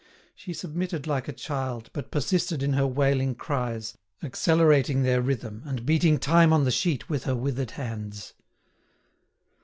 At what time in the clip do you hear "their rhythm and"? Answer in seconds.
5.03-5.85